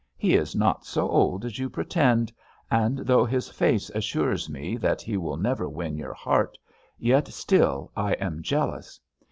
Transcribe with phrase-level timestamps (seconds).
[0.17, 2.31] He is not so old as you pretend,
[2.71, 6.57] and though his face assures me that he will never win your heart,
[6.97, 8.99] yet still I am jealous.